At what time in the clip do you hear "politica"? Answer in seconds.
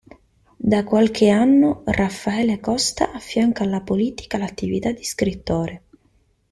3.81-4.39